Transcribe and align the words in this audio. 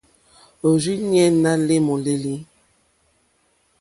Òrzìɲɛ́ 0.67 1.27
ná 1.41 1.51
lê 1.67 1.77
môlélí. 1.87 2.35